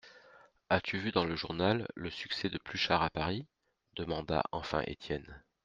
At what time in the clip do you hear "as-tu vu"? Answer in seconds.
0.71-1.11